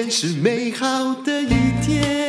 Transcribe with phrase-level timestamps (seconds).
[0.00, 1.48] 天是美好的一
[1.84, 2.26] 天，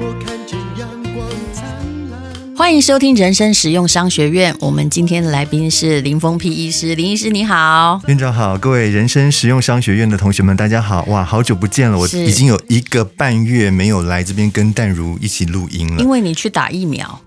[0.00, 1.64] 我看见阳光灿
[2.10, 2.56] 烂。
[2.56, 4.52] 欢迎收听人生实用商学院。
[4.58, 11.04] 我们今天的来宾是林峰皮医师，林医师你好，院长好，各位人生实用商学院的同学们，大家好！
[11.04, 17.20] 哇，好久不见了，我已经有一个半月没有来这边跟淡如一起录音了，因为你去打疫苗。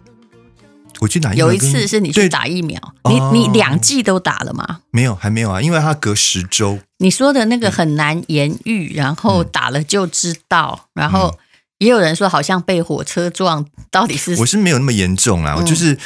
[1.01, 2.79] 我去打疫苗，有一次是你去打疫苗，
[3.09, 4.79] 你你两剂都打了吗？
[4.91, 6.79] 没有，还没有啊，因为它隔十周。
[6.99, 11.37] 你说的那个很难言喻，然后打了就知道，然后
[11.79, 14.35] 也有人说好像被火车撞，到底是？
[14.37, 15.97] 我是没有那么严重啦，我就是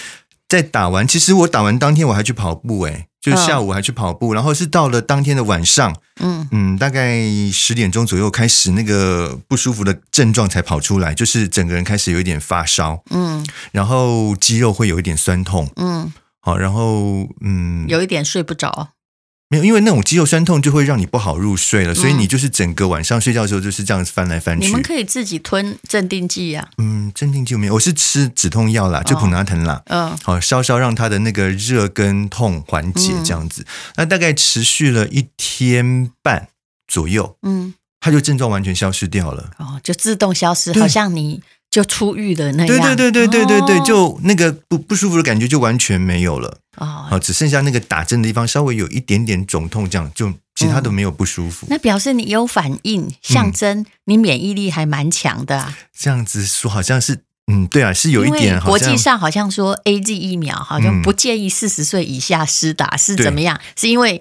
[0.48, 3.08] 在打完，其实我打完当天我还去跑步，哎。
[3.32, 6.48] 就下午还去跑步，然后是到了当天的晚上，嗯。
[6.52, 7.20] 嗯，大概
[7.52, 18.90] 十点钟左右开始，那个不舒服的症状才跑出来，就是整个人开始有一点发烧，嗯，然后肌肉会有一点酸痛，嗯，好，然后嗯，有一点睡不着。
[19.48, 24.66] 没有，因为那种肌肉酸痛就会让你不好入睡了，所以你就是整个晚上睡觉的时候就是这样子翻来翻去。
[24.66, 26.67] 你们可以自己吞镇定剂呀？
[26.80, 29.83] 嗯，镇定剂没有，我是吃止痛药啦，就普拿疼啦。
[29.86, 33.64] 嗯，好，稍稍让他的那个热跟痛缓解这样子。
[33.97, 36.48] 那大概持续了一天半
[36.88, 39.52] 左右，嗯，他就症状完全消失掉了。
[39.59, 41.44] 哦，就自动消失，好像你。
[41.76, 51.67] 就出狱的那样，对对对对对对对，就那个不不舒服的感觉就完全没有了哦，只剩下那个打针的地方稍微有一点点肿痛，这样就其他都没有不舒服。
[51.70, 55.73] 那表示你有反应，象征你免疫力还蛮强的。
[55.94, 57.25] 这样子说好像是。
[57.52, 58.60] 嗯，对啊，是有一点。
[58.62, 63.60] 国际上好像说 A G 疫苗好像不建议四十岁以下施打，嗯、是怎么样？
[63.76, 64.20] 是因为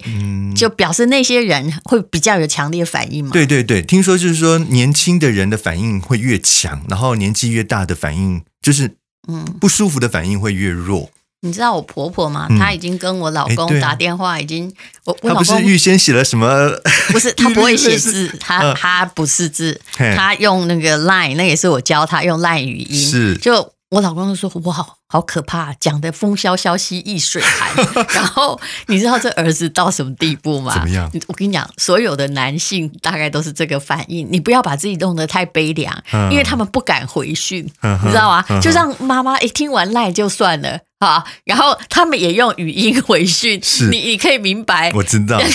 [0.54, 3.30] 就表示那些人会比较有强烈反应吗？
[3.32, 11.10] 对对对，听说就是说年轻的人的反应会越强，然后年纪越大的反应就是嗯不舒服的反应会越弱。
[11.44, 12.48] 你知道我婆婆吗？
[12.58, 14.72] 她已经跟我老公打电话，已经
[15.04, 16.70] 我我老公不是预先写了什么？
[17.12, 19.78] 不是，他不会写字，他他不识字，
[20.16, 22.98] 他用那个 Line，那也是我教他用 Line 语音。
[22.98, 28.06] 是，就我老公就说哇，好可怕，讲的风萧萧兮易水寒。
[28.14, 30.72] 然后你知道这儿子到什么地步吗？
[30.74, 31.10] 怎么样？
[31.28, 34.26] 我跟你讲，所有的男性大概都是这个反应。
[34.32, 35.94] 你不要把自己弄得太悲凉，
[36.30, 38.44] 因为他们不敢回讯，你知道吗？
[38.60, 40.80] 就让妈妈一听完 Line 就算了。
[41.04, 43.88] 好，然后他们也用语音回讯，是。
[43.88, 45.48] 你你可以明白，我知道，那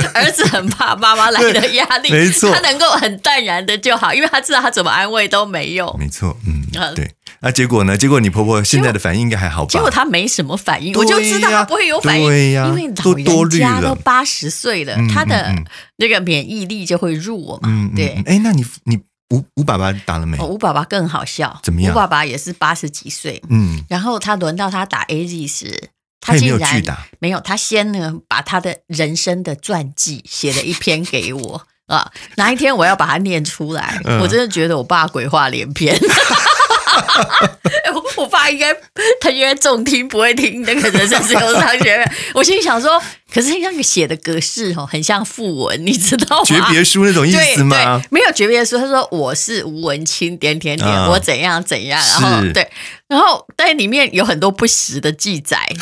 [0.00, 7.96] 个 儿子很怕妈妈来的压力，没错，他能够很淡然的就好，因为他知道他怎么安慰都没用，没错，嗯，对，那结果呢？
[7.96, 9.70] 结果你婆婆现在的反应应该还好吧？
[9.70, 15.50] 结果她没什么反应，我就知道她不会有反应，因为老人家都八十岁了，她的
[15.96, 18.98] 那个免疫力就会弱嘛，对，哎，那你你。
[19.30, 20.38] 吴吴爸爸打了没？
[20.38, 21.92] 吴爸爸更好笑，怎么样？
[21.92, 25.90] 吴爸爸也是八十几岁，嗯，然后他轮到他打 AZ 时，
[26.20, 35.98] 他竟然没有拒打，没有，他先呢把他的人生的传记写了一篇给我 啊，哪一天我要把它念出来，我真的觉得我爸鬼话连篇。
[37.94, 38.74] 我我爸应该
[39.20, 42.12] 他应该重听不会听那个人生自由商学院。
[42.34, 43.00] 我心里想说，
[43.32, 46.44] 可是那个写的格式哦，很像副文，你知道吗？
[46.44, 48.00] 诀别书那种意思吗？
[48.10, 48.76] 没有诀别书。
[48.78, 52.68] 他说我是吴文清，点点点，我怎样怎样，然后对，
[53.14, 55.56] 然后但里面有很多不实的记载，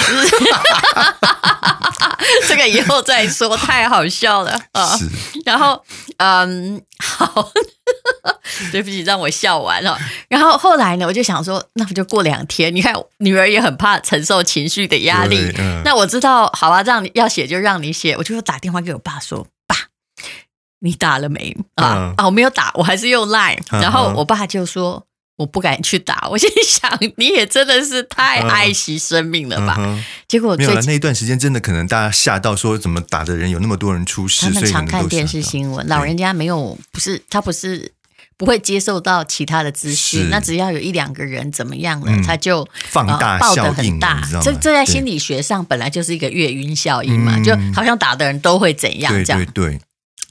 [2.46, 4.98] 这个以后再说，太好笑了 啊！
[5.46, 5.82] 然后
[6.18, 7.50] 嗯，好。
[8.70, 9.98] 对不起，让我笑完了。
[10.28, 12.74] 然后后来呢，我就想说，那不就过两天？
[12.74, 15.52] 你看，女儿也很怕承受情绪的压力。
[15.58, 18.14] 嗯、那我知道，好啊，让你要写就让你写。
[18.16, 19.76] 我就打电话给我爸说：“爸，
[20.80, 23.58] 你打了没？”啊、嗯、啊，我没有打，我还是用 Line。
[23.80, 25.04] 然后我爸就说
[25.42, 29.76] ：“我不敢去打。”我心想，你也真的是太爱惜生命了吧？
[29.78, 30.80] 嗯嗯、结果没有了。
[30.82, 34.46] 那一段时间真的可能大家吓到，说怎么打的人有那么多人出事？
[34.46, 37.92] 他们常看电视新闻，老人家没有，不是他不是。
[38.38, 44.20] 不会接受到其他的资讯，那只要有一两个人怎么样了，他就放大效应很大。
[44.42, 49.46] 这这在心理学上本来就是一个月晕效应嘛，就好像打的人都会怎样这样。
[49.54, 49.78] 对，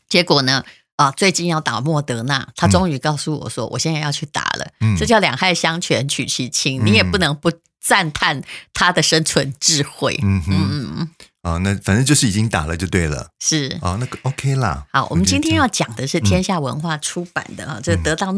[0.10, 0.62] 结果呢，
[1.02, 4.68] 啊，最近要打莫德纳，他终于告诉我说，我现在要去打了。
[4.98, 7.52] 这叫两害相权取其轻，你也不能不
[7.82, 8.44] 赞叹
[8.74, 10.20] 他的生存智慧。
[10.22, 11.10] 嗯嗯嗯。
[11.42, 14.86] 啊、哦，那反正就是已经打了就对了，是啊、哦，那个 OK 啦。
[14.94, 18.32] 好，我们今天要讲的是天下文化出版的啊，这、嗯、得到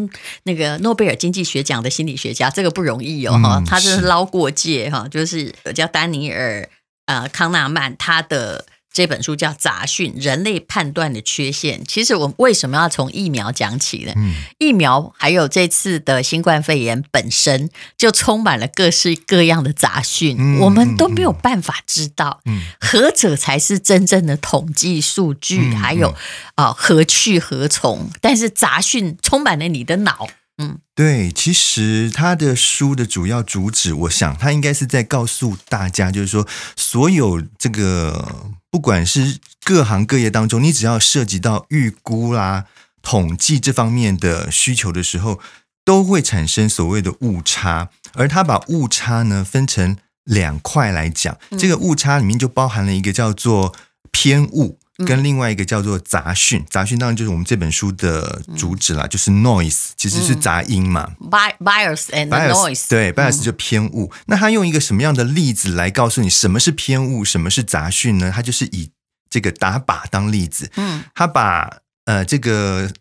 [0.44, 6.69] 那个诺贝尔经济学奖的心理学家，这个不容易哦哈，嗯、他是捞过界哈，就是叫丹尼尔
[7.07, 11.80] 呃康纳曼，他的这本书叫《杂讯：人类判断的缺陷》。
[11.88, 14.13] 其实我为什么要从疫苗讲起呢？
[14.16, 26.10] 嗯，疫苗还有这次的新冠肺炎本身就充满了各式各样的杂讯，嗯、我们都没有办法知道，嗯，何者才是真正的统计数据，嗯、还有
[26.54, 28.12] 啊、呃、何去何从？
[28.22, 30.30] 但是杂讯充满了你的脑。
[30.57, 42.65] 嗯，对，其实他的书的主要主旨，我想他应该是在告诉大家，就是说，所有这个不管是各行各业当中，你只要涉及到预估啦、
[43.01, 45.39] 统计这方面的需求的时候，
[45.83, 47.89] 都会产生所谓的误差。
[48.13, 53.75] 而他把误差呢分成两块来讲，这个误差里面就包含了一个叫做
[54.11, 54.77] 偏误。
[55.05, 61.15] 跟另外一个叫做杂讯，杂讯当然就是我们这本书的主旨啦，嗯、就是 noise，其实是杂音嘛。
[61.19, 64.11] bias and noise，对，bias 就偏误。
[64.13, 68.31] 嗯、那他用一个什么样的例子来告诉你什么是偏误，什么是杂讯呢？
[68.33, 68.91] 他就是以
[69.29, 70.69] 这个打靶当例子。
[70.75, 72.91] 嗯，他把呃这个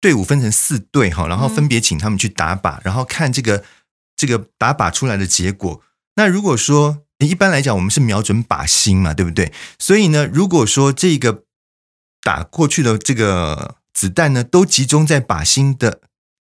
[0.00, 3.64] 队伍分成四队哈，然后分别请他们去打靶，然后看这个
[4.16, 5.82] 这个打靶出来的结果。
[6.16, 9.52] 那如果说一般来讲，我们是瞄准靶心嘛，对不对？
[9.78, 11.44] 所以呢，如果说这个
[12.22, 16.00] 打过去的这个子弹呢，都集中在靶心的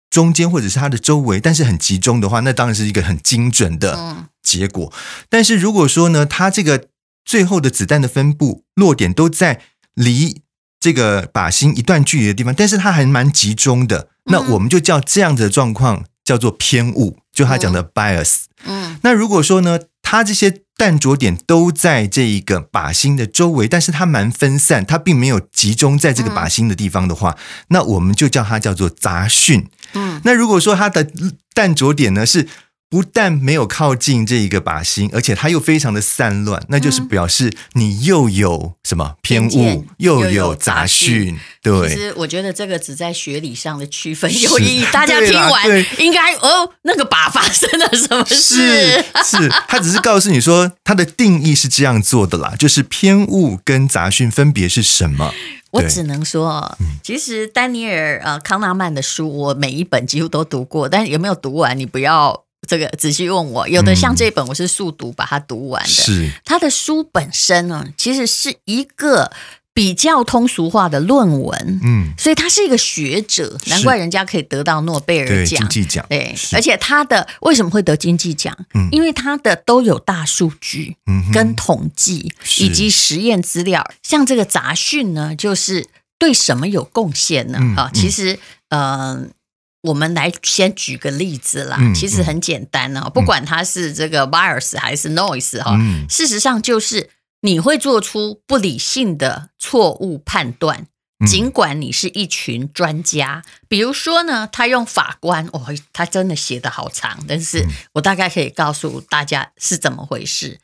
[0.10, 4.94] 中间或者是它的周围，但是很集中的话，那当然是一个很精准的结果。
[5.30, 6.88] 但是如果说呢，它这个
[7.25, 9.62] 最后的子弹的分布落点都在
[9.95, 10.42] 离
[10.80, 18.44] 这个靶心一段距离的地方，但是它还蛮集中的，那我们就叫这样子的状况叫做偏误，就他讲的 bias。
[18.66, 19.80] 嗯，那如果说呢，
[20.12, 29.68] 它这些弹着点都在这一个靶心的周围，但是它蛮分散，它并没有集中在这个靶心的地方的话，嗯、那我们就叫它叫做杂讯。
[29.94, 31.12] 嗯，那如果说它的
[31.54, 32.48] 弹着点呢是。
[32.90, 41.40] 不但没有靠近这一个靶心，而且它又非常的散乱，那就是表示你又有什么偏误，又有杂讯。
[41.62, 44.86] 对，其实我觉得这个只在学理上的区分有意义。
[44.92, 49.04] 大家听完应该哦，那个靶发生了什么事？
[49.24, 55.32] 是，是，他只是告诉你说，它的定义是这样做的啦，就是偏误跟杂讯分别是什么？
[55.72, 62.46] 我只能说，其实丹尼尔呃康纳曼的书，我每一本几乎都读过，但有没有读完，你不要。
[62.68, 65.90] 这个仔细问我，有的像这本，我是速读把它读完的。
[65.90, 69.32] 是他的书本身呢，其实是一个
[69.74, 71.80] 比较通俗化的论文。
[71.82, 76.06] 嗯，所以他是一个学者，难怪人家可以得到诺贝尔奖、经济奖。
[76.10, 78.56] 对，而且他的为什么会得经济奖？
[78.74, 83.90] 嗯，因为他的都有大数据，嗯，跟统计以及实验资料。
[84.04, 85.88] 像这个杂讯呢，就是
[86.20, 87.58] 对什么有贡献呢？
[87.78, 89.32] 啊，其实，嗯。
[89.81, 97.10] 我们来先举个例子啦，嗯、其实很简单呢、哦，嗯、不管它是这个 virus 还是 noise 哈、嗯，事实上就是
[97.42, 100.88] 你会做出不理性的错误判断，
[101.24, 103.44] 嗯、尽管你是一群专家。
[103.70, 110.60] 比如说呢，他用法官，哦，他真的写的好长，但是我大概可以告诉大家是怎么回事。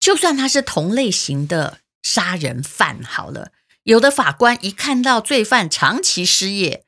[0.00, 3.50] 就算他是同类型的杀人犯，好了，
[3.82, 6.83] 有的法官一看到罪犯长期失业。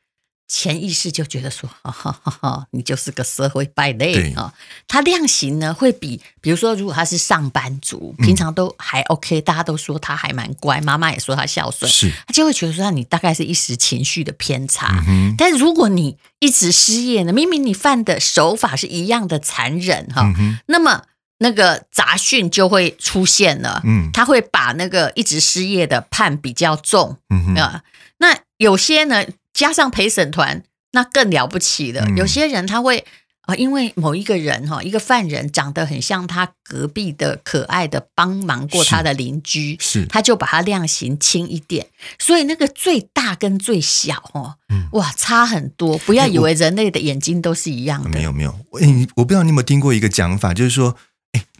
[0.48, 4.54] 潜意识就觉得说， 哈哈哈，你就是个社会败类啊！
[4.86, 15.02] 他量刑呢，会比，比如说，如果他是上班族，平常都还 OK，大家都说他还蛮乖，妈妈也说他孝顺，是，他就会觉得说，你大概是一时情绪的偏差。
[15.36, 20.32] 但是如果你一直失业呢，明明你犯的手法是一样的残忍哈，
[20.66, 21.02] 那么
[21.38, 27.82] 那个杂讯就会出现了，嗯，他会把那个一直失业的判比较重，嗯啊，
[28.18, 29.24] 那有些呢。
[29.56, 32.06] 加上陪审团，那更了不起了。
[32.14, 33.06] 有些人他会
[33.46, 41.86] 啊，因为某一个人哈，一个犯人长得很像他隔壁的可爱的帮忙过他的邻居，是，他就把他量刑轻一点。
[42.18, 44.56] 所以那个最大跟最小哦，
[44.92, 45.96] 哇，差很多。
[45.98, 48.10] 不要以为人类的眼睛都是一样的。
[48.10, 50.94] 没有没有，诶，我不知道你有没有听过一个讲法，就是说。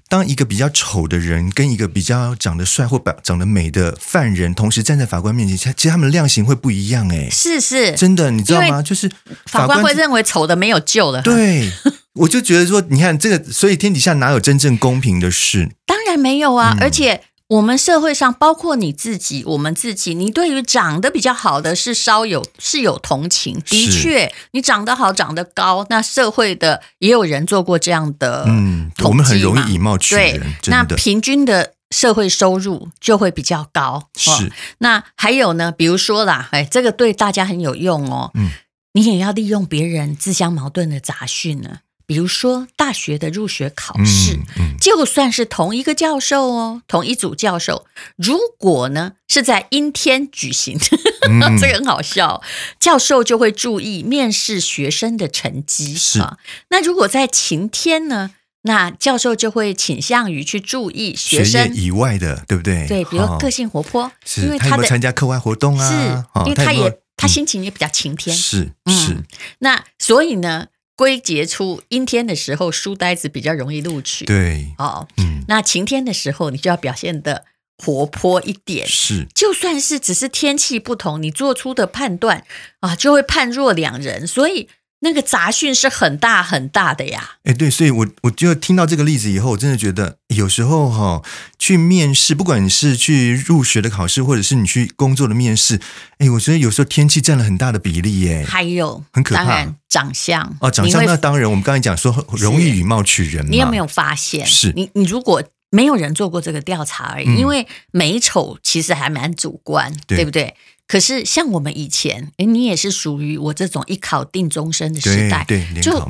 [0.08, 8.80] 当一个比较丑的人跟一个比较长得帅或长得美的犯人同时站在法官面前，其实他们的量刑会不一样哎，是是，真的，你知道吗？
[8.80, 9.10] 就是
[9.46, 11.22] 法官会认为丑的没有救了。
[11.22, 11.70] 对，
[12.14, 15.70] 我就觉得说，你看这个，所以天底下哪有真正公平的事？
[15.86, 17.22] 当然没有啊，嗯、而且。
[17.48, 23.62] 我们社会上，包括你自己，我们自己，你对于长得比较好的是稍有是有同情。
[23.64, 30.40] 的确，你长得好，长得高，那社会的也有人做过这样的嗯，我们很容易以貌取人。
[30.60, 34.08] 对，那平均的社会收入就会比较高。
[34.16, 35.70] 是，哦，那还有呢？
[35.70, 38.32] 比如说啦，哎，这个对大家很有用哦。
[38.34, 38.50] 嗯，
[38.94, 41.78] 你也要利用别人自相矛盾的杂讯呢。
[42.06, 47.84] 比如说大学的入学考试，嗯嗯、就算是同一个教授哦，同一组教授，
[48.14, 50.78] 如果呢是在阴天举行，
[51.28, 52.40] 嗯、这个很好笑，
[52.78, 56.38] 教授就会注意面试学生的成绩是啊。
[56.68, 58.30] 那如果在晴天呢，
[58.62, 62.86] 那教授就会倾向于去注意学生学以外的，对不对？
[62.86, 69.06] 对，比如个性活泼，哦、因为他参加课外活动啊，是因为他也他心情也比较晴天，是、嗯、是。
[69.06, 69.25] 是
[69.58, 70.68] 那所以呢？
[70.96, 74.24] 归结出阴天的时候，书呆子比较容易录取。
[74.24, 77.44] 对，哦，嗯，那晴天的时候，你就要表现得
[77.78, 78.88] 活泼一点。
[78.88, 82.44] 是，就算是只是天气不同，你做出的判断
[82.80, 84.26] 啊，就会判若两人。
[84.26, 84.68] 所以。
[85.00, 91.24] 那个杂讯是很大很大的呀，哎，对，所以我我就听到这个例子以后，我真的觉得有时候哈、哦，
[91.58, 95.80] 去面试，不管你是去入学的考试，或者是你去工作的面试，
[96.18, 104.46] 哎，我觉得有时候天气占了很大的比例耶，还有很可怕，当然长相哦，长相那当然，我们刚才讲说容易以貌取人嘛，你有没有发现？
[104.46, 110.54] 是你你如果没有人做过这个调查而已，嗯、因为美丑其实还蛮主观，对，对不对？
[110.88, 116.09] 可是像我们以前，诶，你也是属于我这种一考定终身的时代，对，就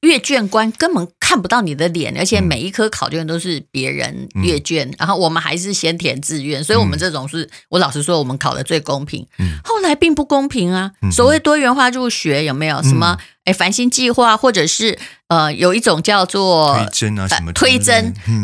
[0.00, 9.24] 阅卷官根本看不到你的脸，而且每一科考卷都是别人阅卷，嗯、然后我们还是先填志愿，所以我们这种是、嗯、我老实说，我们考的最公平。
[9.38, 12.82] 嗯、后来并不公平啊，嗯、所谓多元化入学有没有？
[12.82, 13.16] 什么？
[13.44, 17.78] 哎、嗯，繁星计划，或者是呃，有一种叫做推甄啊什么、呃、推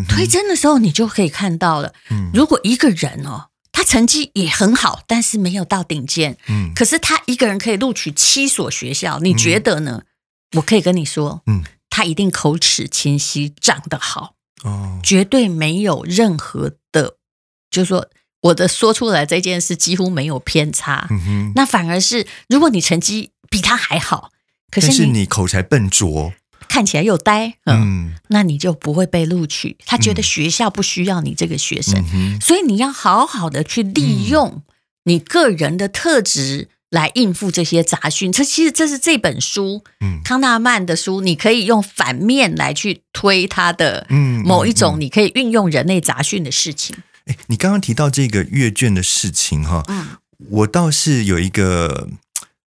[0.08, 3.46] 推甄的时候你就可以看到了，嗯、如果一个人哦。
[3.88, 6.36] 他成绩也很好，但是没有到顶尖。
[6.48, 10.02] 嗯，可是他一个人可以录取七所学校，你觉得呢？
[10.02, 17.16] 嗯、我可以跟你说，嗯，他一定口齿清晰，长得好，哦，绝对没有任何的，
[17.70, 18.08] 就是说
[18.42, 21.06] 我的说出来这件事几乎没有偏差。
[21.10, 24.30] 嗯哼，那反而是如果你成绩比他还好，
[24.70, 26.32] 可是你口才笨拙。
[26.68, 29.76] 看起来又呆，嗯，嗯，那你就不会被录取。
[29.86, 34.62] 他觉得学校不需要你这个学生，嗯、所以你要好好的去利用
[35.04, 38.30] 你个人的特质来应付这些杂讯。
[38.30, 46.94] 这、嗯、其实这是这本书，嗯，康纳曼的书，你可以用反面来去推他的，嗯，某一种你可以运用人类杂讯的事情。
[47.24, 50.06] 哎、你刚刚提到这个阅卷的事情，哈，嗯，
[50.50, 52.08] 我倒是有一个，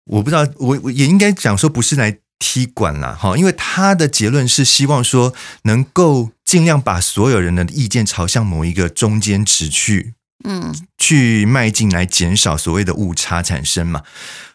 [0.04, 2.18] 我不知道，我我也应该讲说，不是来。
[2.38, 10.14] 踢馆了哈，因为他的结论是希望说能够尽量把所有人的意见朝向某一个中间值去，
[10.45, 14.02] 嗯，去迈进来减少所谓的误差产生嘛。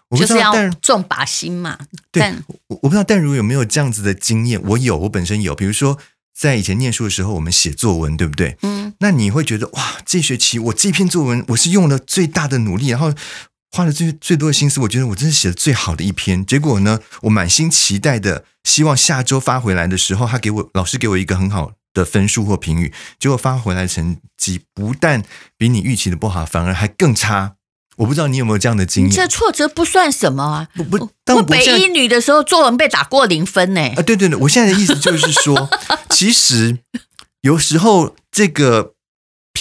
[0.10, 1.78] 我不知道，但重靶心嘛。
[2.12, 2.34] 对，
[2.68, 4.62] 我我不知道但如有没有这样子的经验？
[4.64, 5.54] 我有，我本身有。
[5.54, 5.98] 比如说
[6.34, 8.58] 在以前念书的时候，我们写作文，对不对？
[8.62, 13.14] 嗯，那你会觉得哇，这学期我这篇作文我是用了最大的努力，然后。
[13.76, 16.46] 花了最最多的心思，我觉得我真是写的最好的一篇。
[16.46, 22.94] 结果呢，我满心期待的，希望下周发回来的时候，他给我老师给我一个很好的分数或评语。
[23.20, 25.24] 结果发回来成绩不但
[25.58, 27.56] 比你预期的不好，反而还更差。
[27.96, 29.12] 我不知道你有没有这样的经验？
[29.12, 30.68] 你这挫折不算什么啊！
[30.76, 33.82] 不不，当北一女的时候作文被打过零分呢。
[33.96, 35.68] 啊，对对对，我现在的意思就是说，
[36.12, 36.78] 其实
[37.42, 38.93] 有时候这个。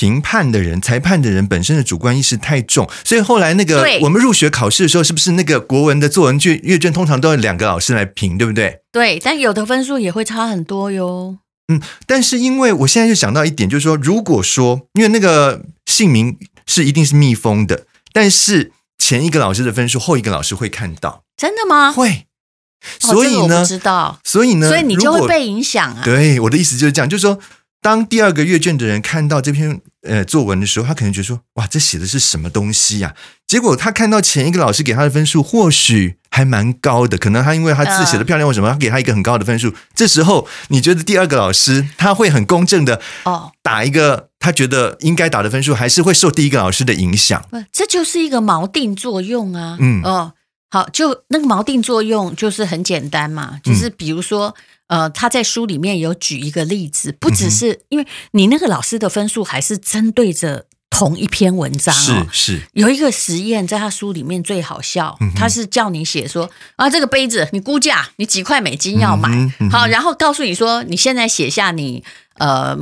[0.03, 8.81] 评判的人、裁判的人本身的主观意识太重，所以后来那个我们入学考试的时候，是不是那个国文的作文卷阅卷通常都要两个老师来评，对不对？
[8.91, 11.39] 对，但有的分数也会差很多哟。
[11.73, 21.93] 嗯，但是因为我现在就想到一点，就是说，如果说因为那个姓名是一定是密封的，但是前一个老师的分数，后一个老师会看到，真的吗？
[21.93, 22.27] 会。
[22.99, 24.19] 所以呢，知道。
[24.25, 26.03] 所以呢，所以你就会被影响啊。
[26.05, 27.39] 对，我的意思就是这样，就是说。
[27.85, 33.15] 当第二个阅卷的人看到这篇呃作文的时候，他可能觉得说：“哇，这写的是什么东西呀？”
[33.47, 39.75] 结果他看到前一个老师给他的分数，或许还蛮高的，可能他因为他字写的漂亮或什么，他给他一个很高的分数。
[39.95, 47.45] 这时候你觉得第二个老师他会很公正的哦打一个他觉得应该打的分数，还是会受第一个老师的影响？
[47.51, 49.77] 不，这就是一个锚定作用啊。
[49.79, 50.33] 嗯哦，
[50.71, 54.55] 好，就那个锚定作用就是很简单嘛，就是比如说。
[54.93, 62.63] 呃，他在书里面有举一个例子，不只是因为你那个老师的分数还是针对着同一篇文章哦，是是。
[62.75, 69.31] 有一个实验，在他书里面最好笑，他是叫你写说啊，这个杯子你估价你几块美金要买，
[69.71, 72.05] 好，然后告诉你说你现在写下你
[72.37, 72.77] 呃，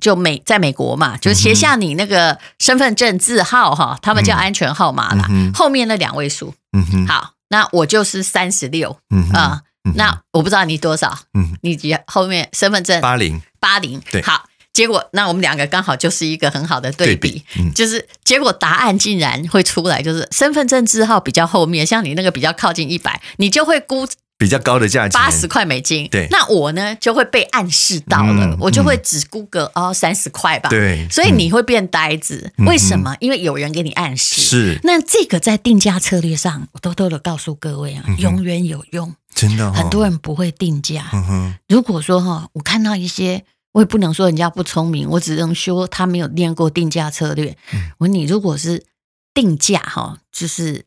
[0.00, 9.62] 就美在美国嘛，就写下你那个身份证字号哈，他们叫安全号码啦，后面那两位数，嗯哼，好，那我就是三十六，嗯啊。
[9.96, 13.40] 那我不知道你多少，嗯，你后面身份证八零。
[13.60, 24.06] 八零，对，好，结果那我们两个刚好就是一个很好的对比，对比嗯、就是结果答案竟然会出来，就是身份证字号比较后面，像你那个比较靠近一百，你就会估
[24.40, 26.08] 比较高的价钱，八十块美金。
[26.08, 30.70] 对，那我呢就会被暗示到了，嗯、我就会只估个哦三十块吧。
[30.70, 32.50] 对，所以你会变呆子。
[32.56, 33.14] 嗯、为什么？
[33.20, 34.40] 因为有人给你暗示。
[34.40, 34.80] 是。
[34.82, 39.14] 那这个在定价策略上，我偷偷的告诉各位啊，嗯、永远有用。
[39.34, 41.10] 真的、哦，很多人不会定价。
[41.12, 41.54] 嗯哼。
[41.68, 47.54] 如果说哈，我看到一些，我也不能说人家不聪明，我只能说他没有练过定价策略。
[47.74, 48.86] 嗯、我问你，如果是
[49.34, 50.86] 定价哈，就是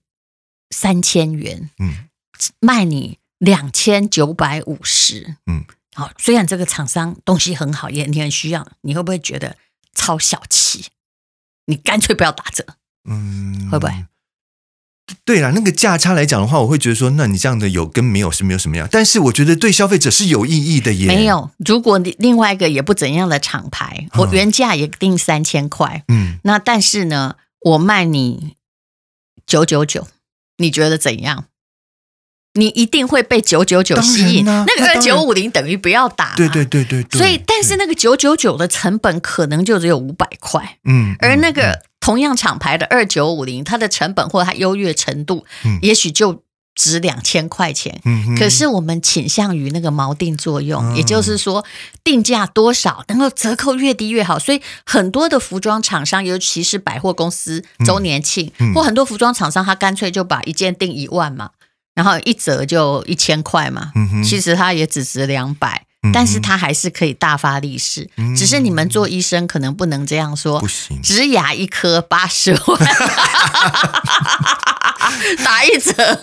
[0.71, 2.09] 三千元，嗯，
[2.59, 3.19] 卖你。
[3.43, 9.57] 两千九百五十，嗯，好，虽然这个厂商东西很好，也你很需要，你会不会觉得
[9.93, 10.85] 超小气？
[11.65, 12.65] 你干脆不要打折，
[13.09, 14.05] 嗯，会不会？
[15.25, 21.07] 对啦，那个价差来讲的话，我会觉得说，那你这样的有跟没有是没有什么样，但是我觉得对消费者是有意义的耶。
[21.07, 28.55] 没有，如果你另外一个也不怎样的厂牌，我原价也定三千块，嗯，那但是呢，我卖你
[29.45, 30.07] 九九九，
[30.57, 31.45] 你觉得怎样？
[32.53, 37.17] 你一定会被九九九吸引，啊、那个二九五零等于不要打，对对对对，对。
[37.19, 46.43] 所以，但是那个九九九的成本可能就只有五百块，嗯，而那个同样厂牌的二九五零，它的成本或它优越程度，嗯，也许就
[46.75, 48.37] 值两千块钱，嗯。
[48.37, 51.65] 可是我们倾向于那个锚定作用，嗯，也就是说
[52.03, 54.37] 定价多少，能够折扣越低越好。
[54.37, 61.49] 所以很多的服装厂商，尤其是百货公司周年庆，嗯，或很多服装厂商，他干脆就把一件定一万嘛。
[61.95, 68.35] 然后一折就一千块嘛，嗯，其实它也只值两百，嗯，但是它还是可以大发利市，嗯。
[68.35, 72.79] 只是你们做医生可能不能这样说，不行，植牙一颗八十万，
[75.43, 76.19] 打一折。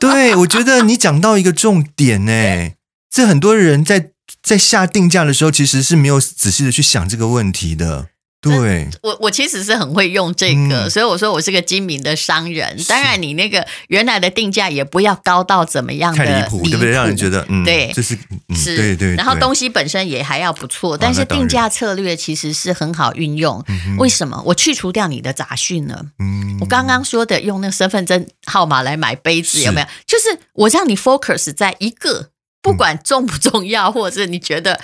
[0.00, 2.70] 对，我觉得你讲到一个重点呢，
[3.10, 4.10] 这很多人在
[4.42, 8.08] 在下定价的时候，其实是没有仔细的去想这个问题的。
[8.42, 12.74] 对，我我其实是很会用这个，嗯，所以我说我是个精明的商人。
[12.88, 16.90] 当然，你那个原来的定价也不要高到怎么样的太离谱，对不对？
[16.90, 18.16] 让人觉得嗯，对，这是、
[18.48, 19.16] 嗯、是对，对对。
[19.16, 23.62] 然后东西本身也还要不错，但是定价策略其实是很好运用。
[23.98, 24.42] 为什么？
[24.46, 26.06] 我去除掉你的杂讯了。
[26.18, 29.86] 嗯，我刚刚说的用那个身份证号码来买杯子有没有？
[30.06, 32.30] 就是我让你 focus 在一个
[32.62, 34.80] 不管重不重要，或者是你觉得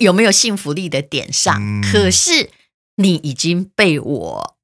[0.00, 2.50] 有没有幸福力的点上，嗯、可是。
[2.96, 4.56] 你已经被我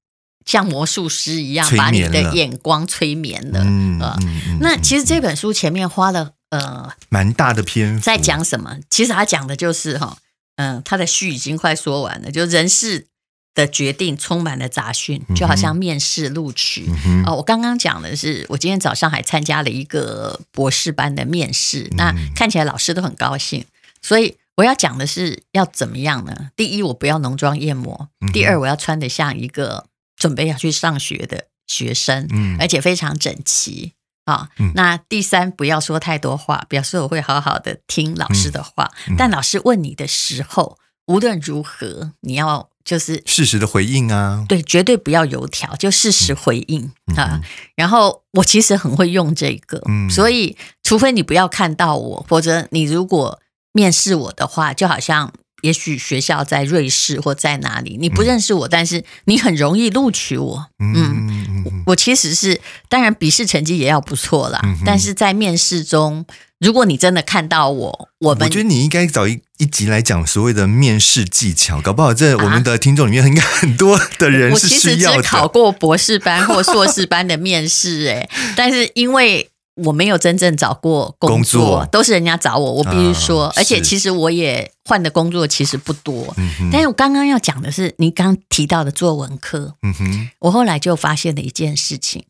[0.44, 8.78] 像魔术师一样把你的眼光催眠了，嗯呃嗯嗯、那其实这本书前面花了呃蛮大的篇幅在讲什么？
[8.90, 10.16] 其实他讲的就是哈，
[10.56, 13.06] 嗯、呃，他的序已经快说完了，就人事
[13.54, 16.86] 的决定充满了杂讯，就好像面试录取。
[16.86, 23.64] 哦、嗯呃，我刚刚讲的是，我今天早上还参加了一个博士班的面试，嗯、那看起来老师都很高兴，
[24.00, 24.36] 所以。
[24.56, 26.50] 我要讲的是要怎么样呢？
[26.54, 33.94] 第一，我不要浓妆艳抹；第二，我要穿得像一个准备要去上学的学生，嗯，而且非常整齐
[34.26, 34.72] 啊、嗯。
[34.74, 38.90] 那第三，不要说太多话，表示我会好好的听老师的话。
[39.08, 44.44] 嗯、但老师问你的时候，无论如何，你要就是适时的回应啊。
[44.46, 47.40] 对，绝对不要油条，就适时回应、嗯、啊。
[47.74, 53.38] 然后我其实很会用这个，嗯，所以除非你不要看到我，或者你如果。
[53.72, 55.32] 面试我的话，就好像
[55.62, 60.66] 也许学校在瑞士或在哪里，你不认识我，嗯、但是你很容易录取我。
[60.78, 66.26] 嗯，嗯我其实是当然笔试成绩也要不错啦、嗯，但是在面试中，
[66.58, 75.16] 如果你真的看到我，我们我觉得你应该找一一集来讲所谓的面试技巧，搞不好这我们的听众里面应该很多的人是需要的。
[75.16, 79.48] 我其实只考过博士班或硕士班的面试，哎，但是因为。
[79.76, 82.72] 我没有真正找过工作，工作都是人家找我。
[82.72, 86.34] 我必须说，啊、而且其实我也换的工作其实不多。
[86.36, 89.74] 嗯、但是我刚刚要讲的是，你刚提到的作文科。
[89.82, 92.24] 嗯哼，我后来就发现了一件事情：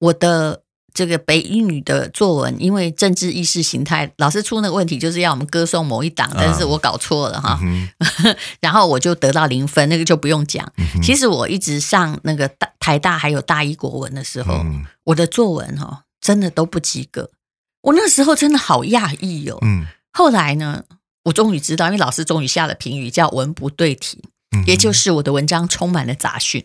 [0.00, 7.88] 我的这个北一女的作文，因为政治意识形态，老师出那个问题，就是要我们歌颂某一党，但是我搞错了哈、嗯。
[8.60, 11.00] 然后我就得到零分，那个就不用讲、嗯。
[11.00, 16.02] 其实我一直上那个大台大还有大一国文的时候，嗯、我的作文哈。
[16.28, 17.30] 真的都不及格，
[17.80, 19.56] 我那时候真的好讶异哦。
[19.62, 20.84] 嗯，后来呢，
[21.24, 24.22] 我终于知道，因为老师终于下了评语，叫文不对题，
[24.54, 26.62] 嗯、也就是我的文章充满了杂讯。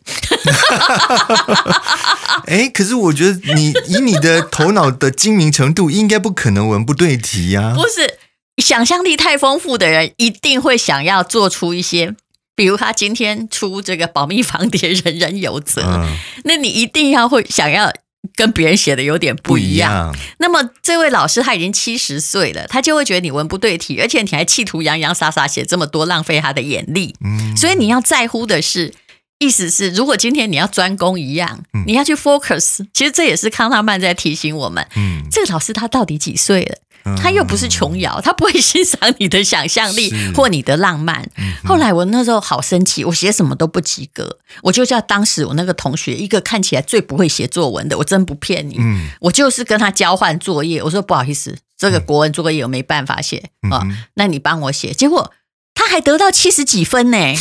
[2.48, 7.74] 哎，可是我觉得你以你的头脑的精明程度，应该不可能文不对题呀、啊。
[7.74, 8.20] 不是，
[8.62, 12.14] 想象力太丰富的人，一定会想要做出一些，
[12.54, 17.94] 比如他今天出这个保密防谍，人人有责、嗯，那你一定要会想要。
[18.36, 20.16] 跟别人写的有点不一样。
[20.38, 27.16] 那么这位老师他已经七十岁了，他就会觉得你文不对题，而且你还企图洋洋洒洒写这么多，浪费他的眼力。
[27.24, 28.94] 嗯，所以你要在乎的是，
[29.40, 32.86] 意思是，如果今天你要专攻一样，你要去 focus。
[32.94, 36.78] 其实这也是康纳曼在提醒我们，嗯，这个老师他到底几岁了？
[37.18, 41.30] 他又不是琼瑶，他不会欣赏你的想象力或你的浪漫。
[41.66, 48.80] 后来我那时候好生气，我写什么都不及格，我就叫当时我那个同学，一个看起来最不会写作文的，我真不骗你，
[49.22, 50.82] 我就是跟他交换作业。
[50.84, 54.94] 我说不好意思，这个国文作业我没办法写啊，那你帮我写。
[54.94, 55.34] 结果
[55.74, 57.18] 他还得到七十几分呢。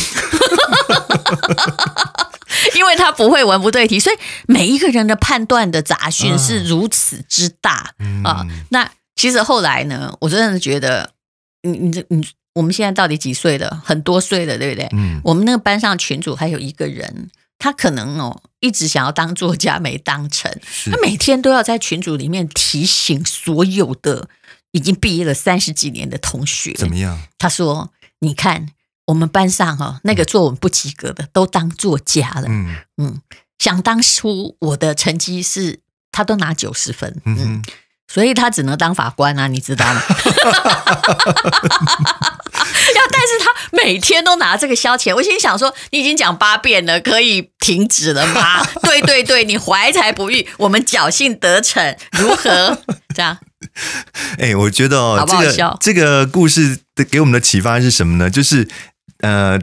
[2.75, 4.15] 因为他不会文不对题，所以
[4.47, 8.45] 每一个人的判断的杂讯是如此之大啊！
[8.69, 11.11] 那其实后来呢，我真的觉得，
[11.61, 13.81] 你你这你，我们现在到底几岁了？
[13.83, 14.87] 很多岁了，对不对？
[14.93, 15.21] 嗯。
[15.23, 20.51] 我们那个班上群主还有一个人，他可能哦一直想要当作家没当成，
[20.91, 24.29] 他每天都要在群组里面提醒所有的
[24.71, 27.19] 已经毕业了三十几年的同学，怎么样？
[27.37, 28.69] 他说：“你看。”
[29.07, 32.45] 我们班上哈，那个作文不及格的都当作家了。
[32.47, 33.21] 嗯嗯，
[33.59, 37.21] 想当初我的成绩是，他都拿九十分。
[37.25, 37.63] 嗯嗯，
[38.13, 40.01] 所以他只能当法官啊，你知道吗？
[42.95, 45.15] 要，但是他每天都拿这个消遣。
[45.15, 48.63] 我心想说，你已经讲八遍了，可以停止了吗？
[48.83, 52.77] 对对对，你怀才不遇，我们侥幸得逞，如何？
[53.15, 53.35] 这样？
[54.37, 58.29] 哎、欸，我觉得哦，好好这个这个故事的给我们的启发是什么呢？
[58.29, 58.67] 就是。
[59.19, 59.57] 呃，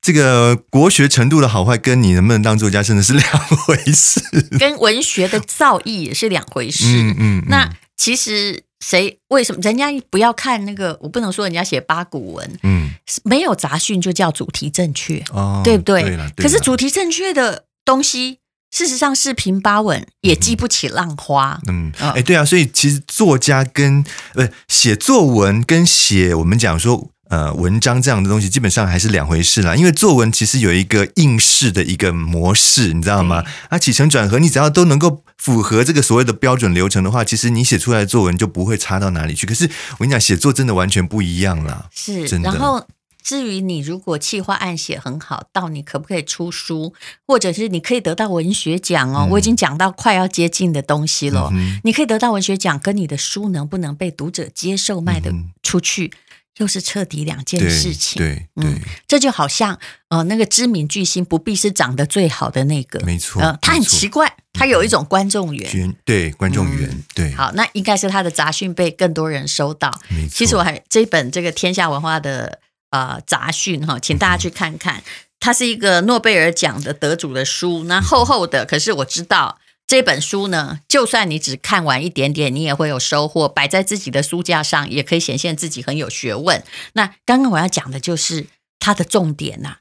[0.00, 4.22] 这个国学程度的好坏，跟你能不能当作家，真的是两回事。
[4.58, 6.84] 跟文学的造诣也是两回事。
[6.86, 7.38] 嗯嗯。
[7.40, 7.70] 嗯，那
[8.02, 10.98] 其实谁为什么人家不要看那个？
[11.00, 12.90] 我不能说人家写八股文，嗯，
[13.22, 16.02] 没有杂讯就叫主题正确，哦，对不对？
[16.02, 16.42] 对了，对。
[16.42, 18.40] 可是主题正确的东西，
[18.72, 21.60] 事实上四平八稳，也激不起浪花。
[21.68, 27.08] 嗯，哎、嗯欸，对啊，所以其实作家跟呃写作文跟写我们讲说。
[27.32, 33.42] 呃，文章这样的东西基本上还是两回事啦，因为作文其实有一个应试的一个模式，你知道吗？
[33.70, 39.46] 啊起承转合，你只要都能够符合这个所谓的标准流程的话，其实你写出来的作文就不会差到哪里去。
[39.46, 42.50] 可是我跟你讲，写作真的完全不一样啦，是真的。
[42.50, 42.86] 然后
[43.22, 46.92] 至于你如果企划案写很好，到你可不可以出书，
[47.26, 51.48] 或者是你可以得到文学奖哦，嗯、我已经讲到快要接近的东西了。
[51.54, 56.12] 嗯、你可以得到文学奖，跟你的书能不能被读者接受，卖的出去？
[56.12, 56.18] 嗯
[56.58, 70.34] 又是彻底两件事情，对，对，对，嗯，这就好像呃，那个知名巨星不必是长得最好的那个，没错，呃，他很奇怪，他有一种观众缘，对，观众缘，嗯、对，好，那应该是他的杂讯被更多人收到，没错。
[70.36, 72.58] 其实我还这一本这个天下文化的
[72.90, 75.02] 呃杂讯哈，请大家去看看，嗯、
[75.40, 79.58] 它是一个诺贝尔奖的得主的书，那厚厚的，可是我知道。
[79.92, 83.46] 这本书呢，就算你只看完一点点，你也会有收获。
[83.46, 86.64] 摆在自己的书架上，也可以显现自己很有学问。
[86.94, 88.46] 那刚刚我要讲的就是
[88.78, 89.78] 它的重点呐、啊，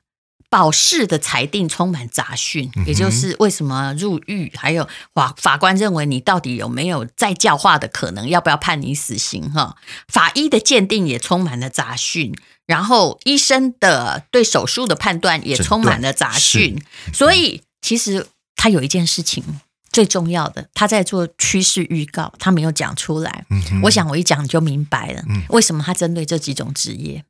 [0.49, 9.49] 保释的裁定充满杂讯，也就是为什么入狱，还有法法官认为你到底有没有再教化的可能，要不要判你死刑？
[9.53, 9.77] 哈，
[10.09, 12.35] 法医的鉴定也充满了杂讯，
[12.67, 16.83] 然后医生的对手术的判断也充满了杂讯。
[17.13, 19.61] 所以其实他有一件事情。
[19.91, 23.45] 最重要的，他在做趋势预告，他没有讲出来。
[23.49, 27.23] 嗯、我想我一讲你就明白了，嗯、为什么他针对这几种职业？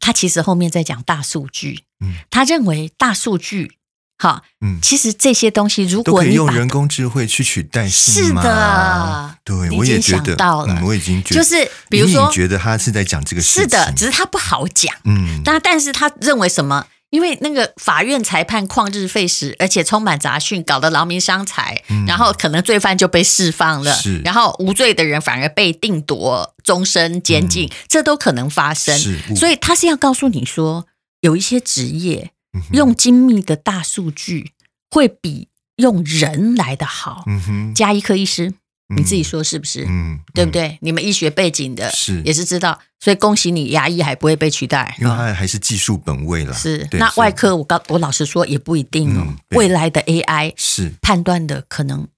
[0.00, 1.84] 他其实后面在讲大数据。
[2.00, 3.72] 嗯、他认为大数据，
[4.16, 10.34] 哈，嗯、其实这些东西如果你可以用人工智慧去取代，是的，对，我也觉得，
[10.68, 14.96] 嗯、我已经觉得，就是比如说，你觉得他是在讲这个事情，是的，只是他不好讲。
[15.04, 16.86] 嗯，但但是他认为什么？
[17.10, 28.96] 因为那个法院裁判旷日费时，而且充满杂讯，搞得劳民伤财，嗯、然后可能罪犯就被释放了，是然后无罪的人反而被定夺终身监禁，嗯、这都可能发生。
[29.34, 30.86] 所以他是要告诉你说，
[31.20, 32.30] 有一些职业
[32.72, 34.52] 用精密的大数据
[34.90, 37.24] 会比用人来的好。
[37.26, 38.54] 嗯哼，加医科医师。
[38.96, 39.84] 你自己说是不是？
[39.88, 40.76] 嗯，对不对？
[40.80, 46.52] 你们医学背景的，是也是知道，所以恭喜你，牙医还不会被取代，因为它还是技术本位了。
[46.52, 49.34] 是，那外科我告我老实说也不一定哦。
[49.50, 52.08] 未来的 AI 是判断的可能，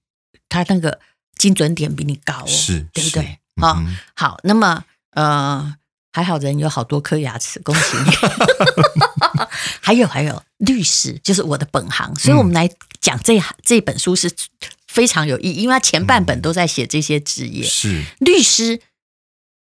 [0.49, 0.99] 它那个
[1.37, 3.37] 精准点比你高哦，是，对不对？
[3.61, 3.83] 啊，
[4.15, 5.75] 好，那么呃，
[6.11, 8.11] 还好人有好多颗牙齿，恭喜你。
[9.79, 12.67] 还有还有，律师就是我的本行，所以我们来
[12.99, 14.31] 讲这这本书是。
[14.93, 17.65] 非常有意义，因为他前半本都在写这些职业。
[17.65, 18.79] 嗯、是律师、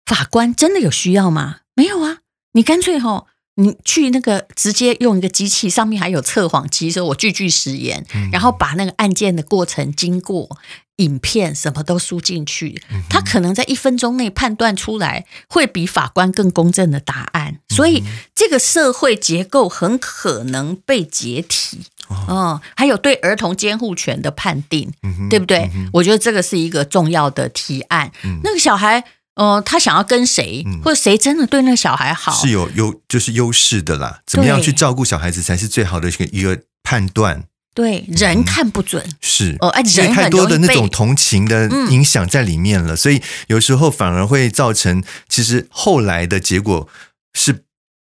[0.05, 1.63] 法官真的有需要吗？
[1.75, 2.19] 没有啊，
[2.53, 10.57] 你干脆吼，你去那个直接用一个机器，上面还有测谎机，说我句句实言，嗯、然后把那个案件的过程、经过、
[10.99, 17.61] 影片什么都输进去，嗯、他可能在一分钟内判断出来，会比法官更公正的答案。
[17.69, 21.81] 嗯、所以这个社会结构很可能被解体。
[22.09, 24.91] 哦，还有对儿童监护权的判定，
[25.29, 25.71] 对不对？
[25.75, 28.11] 嗯、我觉得这个是一个重要的提案。
[28.25, 29.01] 嗯、那个小孩
[29.35, 34.21] 哦、呃，他想要跟谁，嗯、或者谁真的对那个小孩好，是有优就是优势的啦。
[34.27, 37.45] 怎么样去照顾小孩子才是最好的一个一个判断。
[37.75, 39.57] 对，人看不准、嗯、是。
[39.61, 46.89] 哦，因为太多的那种同情的影响在里面了，嗯、所以有时候反而会造成，其实后来的结果
[47.35, 47.65] 是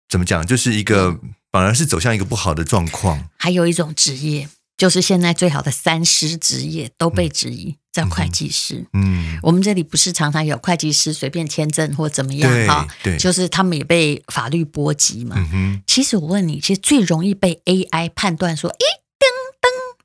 [0.09, 1.19] 怎么讲，就是一个
[1.57, 3.31] 反而是走向一个不好的状况。
[3.39, 8.87] 还有一种职业，就是现在最好的三师职业都被质疑，嗯、叫会计师。
[8.93, 12.87] 嗯，我们这里不是常常有会计师随便签证或怎么样哈？
[13.03, 15.37] 对，就是他们也被法律波及嘛。
[15.39, 18.77] 嗯哼，其实我问你，其实最容易被 AI 判断说，诶。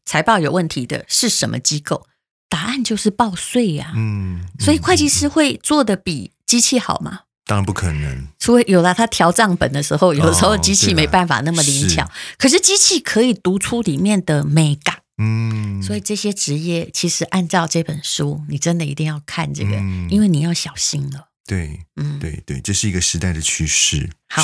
[0.03, 2.05] 财报有问题的是什么机构？
[2.49, 3.93] 答案就是报税呀。
[3.95, 7.21] 嗯，所以会计师会做的比机器好吗？
[7.51, 8.27] 当然不可能。
[8.39, 12.09] 除非有了它调账本的时候，有的时候机器没办法那么灵巧。
[12.37, 15.01] 可是机器可以读出里面的美感。
[15.17, 19.75] 嗯，所以这些职业其实按照这本书，你真的一定要看这个，
[20.09, 21.27] 因为你要小心了。
[21.45, 24.09] 对，嗯，对对，这是一个时代的趋势。
[24.29, 24.41] 好，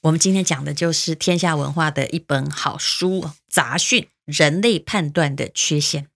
[0.00, 4.02] 我们今天讲的就是天下文化的一本好书《杂讯》。
[4.28, 6.08] 人类判断的缺陷。